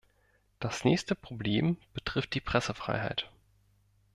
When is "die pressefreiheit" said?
2.33-3.29